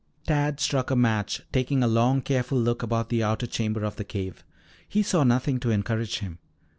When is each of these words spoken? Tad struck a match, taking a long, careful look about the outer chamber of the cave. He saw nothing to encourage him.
Tad 0.25 0.59
struck 0.59 0.89
a 0.89 0.95
match, 0.95 1.43
taking 1.51 1.83
a 1.83 1.87
long, 1.87 2.23
careful 2.23 2.57
look 2.57 2.81
about 2.81 3.09
the 3.09 3.21
outer 3.21 3.45
chamber 3.45 3.83
of 3.83 3.97
the 3.97 4.03
cave. 4.03 4.43
He 4.89 5.03
saw 5.03 5.23
nothing 5.23 5.59
to 5.59 5.69
encourage 5.69 6.17
him. 6.17 6.39